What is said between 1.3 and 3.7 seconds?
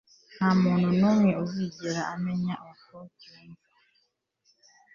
uzigera amenya uko mbyumva